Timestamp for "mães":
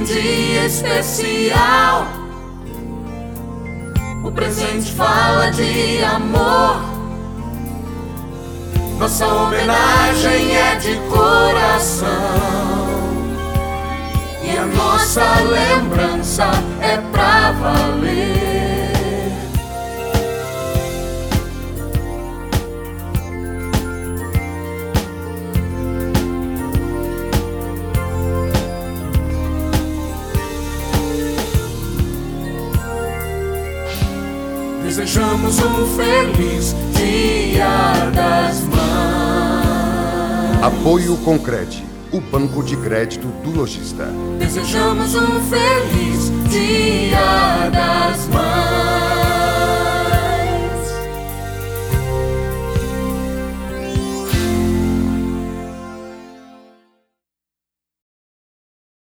38.62-38.80